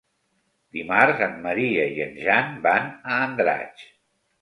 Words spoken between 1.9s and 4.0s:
i en Jan van a Andratx.